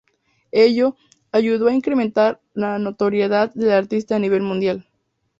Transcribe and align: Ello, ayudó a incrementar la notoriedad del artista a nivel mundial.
Ello, 0.51 0.95
ayudó 1.31 1.67
a 1.67 1.75
incrementar 1.75 2.41
la 2.55 2.79
notoriedad 2.79 3.53
del 3.53 3.69
artista 3.73 4.15
a 4.15 4.19
nivel 4.19 4.41
mundial. 4.41 4.89